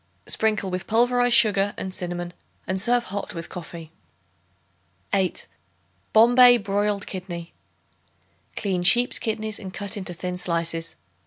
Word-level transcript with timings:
Sprinkle 0.25 0.71
with 0.71 0.87
pulverized 0.87 1.35
sugar 1.35 1.75
and 1.77 1.93
cinnamon 1.93 2.33
and 2.65 2.81
serve 2.81 3.03
hot 3.03 3.35
with 3.35 3.49
coffee. 3.49 3.91
8. 5.13 5.45
Bombay 6.11 6.57
Broiled 6.57 7.05
Kidney. 7.05 7.53
Clean 8.55 8.81
sheep's 8.81 9.19
kidneys 9.19 9.59
and 9.59 9.71
cut 9.71 9.95
into 9.97 10.15
thin 10.15 10.37
slices. 10.37 10.95